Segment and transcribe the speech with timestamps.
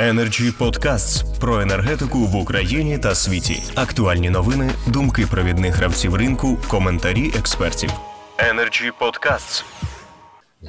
[0.00, 3.62] Energy Podcasts про енергетику в Україні та світі.
[3.74, 7.90] Актуальні новини, думки провідних гравців ринку, коментарі експертів.
[8.38, 9.64] Energy Podcasts.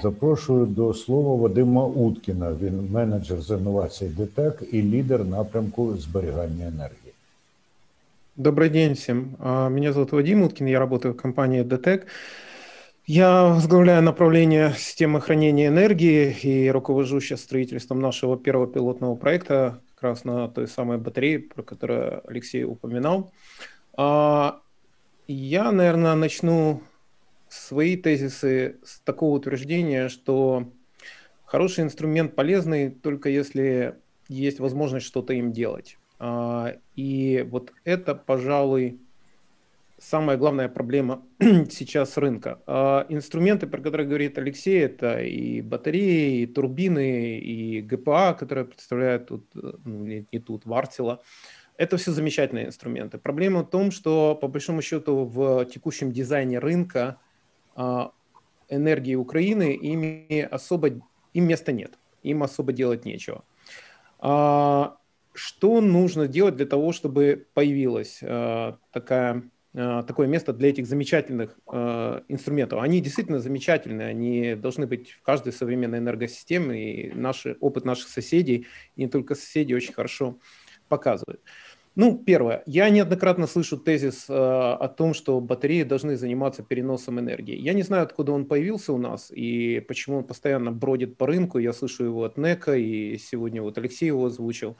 [0.03, 2.51] Запрошую до слова Вадима Уткіна.
[2.61, 7.13] Він менеджер з інновацій ДТЕК і лідер напрямку зберігання енергії.
[8.37, 9.25] Добрый день всем.
[9.39, 12.01] А, Меня зовут Вадим Уткин, я работаю в компании DTEC.
[13.13, 20.03] Я возглавляю направление системы хранения энергии и руковожу сейчас строительством нашего первого пилотного проекта, как
[20.03, 23.33] раз на той самой батарее, про которую Алексей упоминал.
[23.97, 24.61] А,
[25.27, 26.83] Я, наверное, начну
[27.49, 30.71] свои тезисы с такого утверждения, что
[31.43, 33.97] хороший инструмент полезный только если
[34.29, 35.97] есть возможность что-то им делать.
[36.17, 39.01] А, И вот это, пожалуй,
[40.01, 41.23] самая главная проблема
[41.69, 42.59] сейчас рынка.
[42.65, 49.27] А инструменты, про которые говорит Алексей, это и батареи, и турбины, и ГПА, которые представляют
[49.27, 51.21] тут, э, ну, не, не тут, Вартила.
[51.77, 53.17] Это все замечательные инструменты.
[53.17, 57.17] Проблема в том, что по большому счету в текущем дизайне рынка
[57.75, 58.11] а,
[58.69, 60.89] энергии Украины ими особо
[61.33, 63.43] им места нет, им особо делать нечего.
[64.19, 64.97] А,
[65.33, 71.57] что нужно делать для того, чтобы появилась а, такая Э, такое место для этих замечательных
[71.71, 72.81] э, инструментов.
[72.81, 78.67] Они действительно замечательные, они должны быть в каждой современной энергосистеме, и наши, опыт наших соседей,
[78.95, 80.39] и не только соседей, очень хорошо
[80.89, 81.41] показывает.
[81.95, 82.63] Ну, первое.
[82.65, 87.55] Я неоднократно слышу тезис э, о том, что батареи должны заниматься переносом энергии.
[87.55, 91.59] Я не знаю, откуда он появился у нас и почему он постоянно бродит по рынку.
[91.59, 94.71] Я слышу его от НЕКа, и сегодня вот Алексей его озвучил.
[94.71, 94.77] А,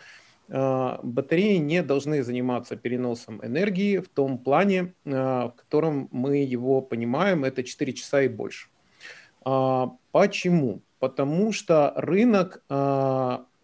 [0.52, 7.46] батареи не должны заниматься переносом энергии в том плане, а, в котором мы его понимаем,
[7.46, 8.68] это 4 часа и больше.
[9.46, 10.82] А, почему?
[11.00, 12.64] Потому что рынок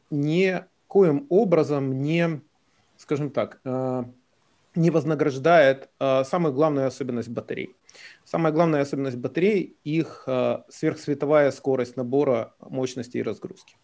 [0.09, 2.41] никоим образом не,
[2.95, 3.61] скажем так,
[4.73, 7.75] не вознаграждает самую главную особенность батарей.
[8.23, 10.27] Самая главная особенность батарей– их
[10.69, 13.75] сверхсветовая скорость набора мощности и разгрузки.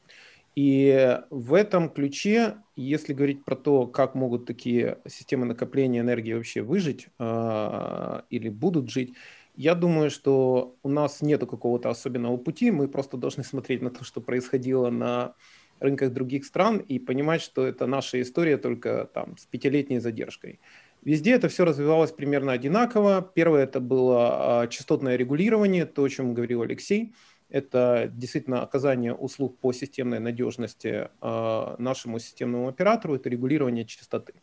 [0.55, 6.61] И в этом ключе, если говорить про то, как могут такие системы накопления энергии вообще
[6.61, 9.13] выжить э, или будут жить,
[9.55, 14.03] я думаю, что у нас нет какого-то особенного пути, мы просто должны смотреть на то,
[14.03, 15.33] что происходило на
[15.79, 20.59] рынках других стран и понимать, что это наша история только там с пятилетней задержкой.
[21.03, 23.29] Везде это все развивалось примерно одинаково.
[23.35, 27.13] Первое это было частотное регулирование, то, о чем говорил Алексей
[27.53, 34.33] это действительно оказание услуг по системной надежности э, нашему системному оператору, это регулирование частоты.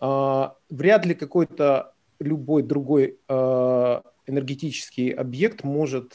[0.00, 6.14] Э, вряд ли какой-то любой другой э, энергетический объект может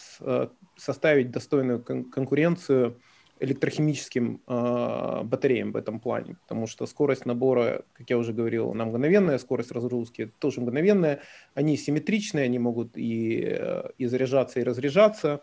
[0.78, 3.02] составить достойную кон- конкуренцию
[3.40, 8.86] электрохимическим э, батареям в этом плане, потому что скорость набора, как я уже говорил, она
[8.86, 11.22] мгновенная, скорость разгрузки тоже мгновенная,
[11.54, 13.60] они симметричные, они могут и,
[13.98, 15.42] и заряжаться, и разряжаться.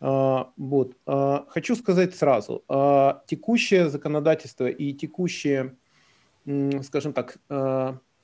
[0.00, 0.96] А, вот.
[1.06, 5.76] А, хочу сказать сразу, а, текущее законодательство и текущее,
[6.82, 7.38] скажем так,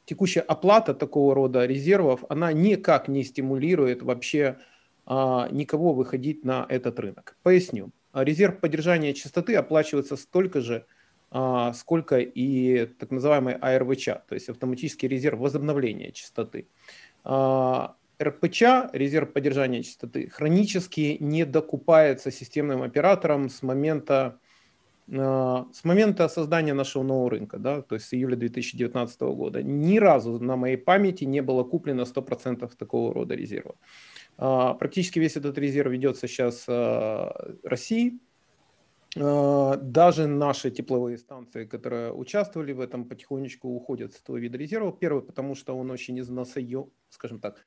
[0.05, 4.59] текущая оплата такого рода резервов, она никак не стимулирует вообще
[5.07, 7.37] никого выходить на этот рынок.
[7.43, 7.91] Поясню.
[8.15, 10.85] Резерв поддержания частоты оплачивается столько же,
[11.75, 16.67] сколько и так называемый АРВЧ, то есть автоматический резерв возобновления частоты.
[17.27, 18.63] РПЧ,
[18.93, 24.39] резерв поддержания частоты, хронически не докупается системным оператором с момента,
[25.09, 29.63] с момента создания нашего нового рынка, да, то есть с июля 2019 года.
[29.63, 33.75] Ни разу на моей памяти не было куплено 100% такого рода резерва.
[34.39, 37.31] А, практически весь этот резерв ведется сейчас э,
[37.63, 38.21] Россией,
[39.17, 44.93] а, даже наши тепловые станции, которые участвовали в этом, потихонечку уходят с этого вида резерва.
[44.93, 47.67] Первый, потому что он очень износоем, скажем так,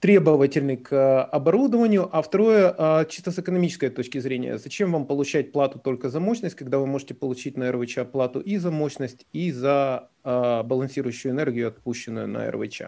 [0.00, 5.50] требовательный к э, оборудованию, а второе, а, чисто с экономической точки зрения, зачем вам получать
[5.52, 9.50] плату только за мощность, когда вы можете получить на РВЧ плату и за мощность, и
[9.50, 12.82] за а, балансирующую энергию, отпущенную на РВЧ.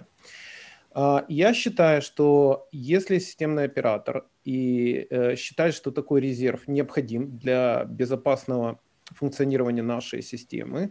[1.29, 8.81] Я считаю, что если системный оператор и э, считает, что такой резерв необходим для безопасного
[9.05, 10.91] функционирования нашей системы,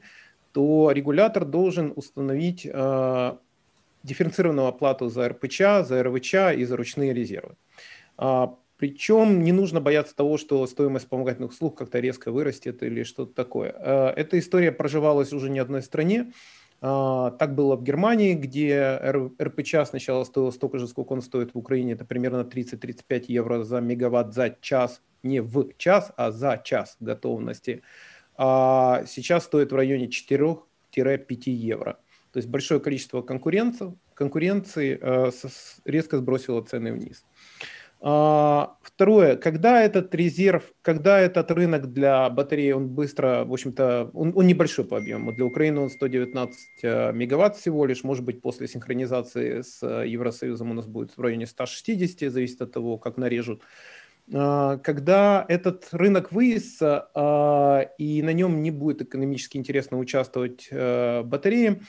[0.53, 2.65] то регулятор должен установить
[4.03, 7.55] дифференцированную оплату за РПЧ, за РВЧ и за ручные резервы.
[8.17, 13.33] А, причем не нужно бояться того, что стоимость вспомогательных услуг как-то резко вырастет или что-то
[13.33, 13.75] такое.
[13.77, 16.31] А, эта история проживалась уже не одной стране.
[16.81, 18.99] А, так было в Германии, где
[19.41, 21.93] РПЧ сначала стоил столько же, сколько он стоит в Украине.
[21.93, 25.01] Это примерно 30-35 евро за мегаватт за час.
[25.23, 27.81] Не в час, а за час готовности.
[28.37, 30.63] а сейчас стоит в районе 4-5
[31.49, 31.99] евро.
[32.31, 34.99] То есть большое количество конкуренции, конкуренции
[35.85, 37.23] резко сбросило цены вниз.
[38.01, 44.31] А, второе, когда этот резерв, когда этот рынок для батареи, он быстро, в общем-то, он,
[44.35, 45.33] он небольшой по объему.
[45.33, 48.05] Для Украины он 119 э, мегаватт всего лишь.
[48.05, 52.71] Может быть, после синхронизации с э, Евросоюзом у нас будет в районе 160, зависит от
[52.71, 53.63] того, как нарежут.
[54.33, 61.23] А, когда этот рынок выявится, а, и на нем не будет экономически интересно участвовать э,
[61.23, 61.81] батареи,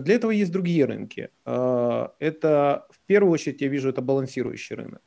[0.00, 1.30] для этого есть другие рынки.
[1.44, 5.02] Это, в первую очередь, я вижу, это балансирующий рынок.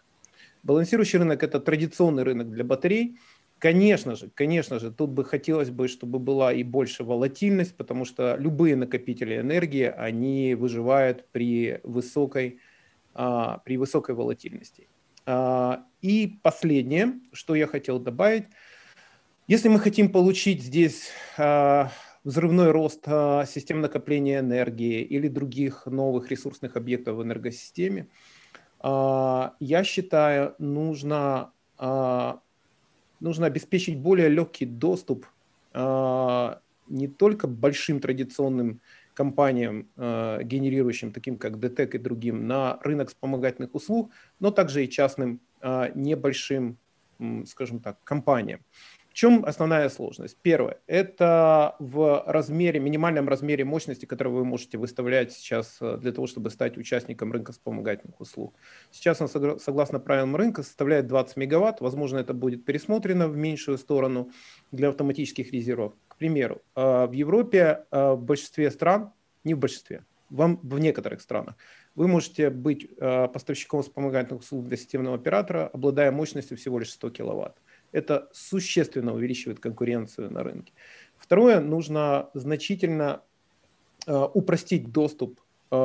[0.64, 3.18] Балансирующий рынок– это традиционный рынок для батарей.
[3.60, 8.38] Конечно же, конечно же, тут бы хотелось бы, чтобы была и больше волатильность, потому что
[8.40, 12.60] любые накопители энергии, они выживают при высокой,
[13.14, 14.88] а, при высокой волатильности.
[15.26, 18.46] А, и последнее, что я хотел добавить.
[19.48, 21.92] Если мы хотим получить здесь а,
[22.24, 28.08] взрывной рост а, систем накопления энергии или других новых ресурсных объектов в энергосистеме,
[28.80, 32.40] а, я считаю, нужно, а,
[33.20, 35.26] нужно обеспечить более легкий доступ
[35.72, 38.82] не только большим традиционным
[39.14, 45.42] компаниям, генерирующим, таким как ДТЭК и другим, на рынок вспомогательных услуг, но также и частным
[45.62, 46.80] небольшим,
[47.46, 48.62] скажем так, компаниям
[49.20, 50.38] чем основная сложность?
[50.42, 56.26] Первое, это в размере, минимальном размере мощности, который вы можете выставлять сейчас э, для того,
[56.26, 58.56] чтобы стать участником рынка вспомогательных услуг.
[58.92, 61.82] Сейчас он, согласно правилам рынка, составляет 20 мегаватт.
[61.82, 64.32] Возможно, это будет пересмотрено в меньшую сторону
[64.72, 65.96] для автоматических резервов.
[66.08, 69.12] К примеру, э, в Европе э, в большинстве стран,
[69.44, 71.56] не в большинстве, вам в некоторых странах,
[71.94, 77.58] вы можете быть поставщиком вспомогательных услуг для системного оператора, обладая мощностью всего лишь 100 киловатт.
[77.92, 80.74] Это существенно увеличивает конкуренцию на рынке.
[81.18, 83.22] Второе, нужно значительно
[84.08, 85.40] э, упростить доступ
[85.72, 85.76] э,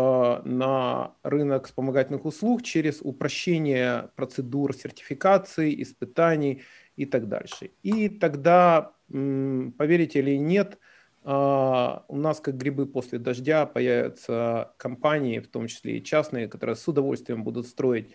[0.44, 6.62] на рынок вспомогательных услуг через упрощение процедур сертификации, испытаний
[6.96, 7.70] и так дальше.
[7.82, 10.78] И тогда, поверите или нет,
[11.24, 16.76] э, у нас, как грибы после дождя, появятся компании, в том числе и частные, которые
[16.76, 18.10] с удовольствием будут строить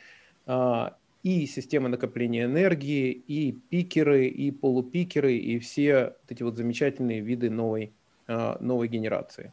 [1.23, 7.51] и системы накопления энергии, и пикеры, и полупикеры, и все вот эти вот замечательные виды
[7.51, 7.93] новой,
[8.29, 9.53] а, новой генерации.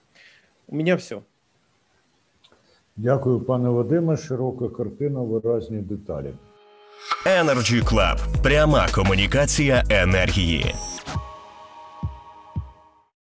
[0.67, 1.23] У меня все.
[2.97, 4.17] Дякую, пане Вадиме.
[4.17, 6.33] Широка картина, виразні деталі.
[7.25, 8.17] Energy Club.
[8.43, 10.75] пряма комунікація енергії.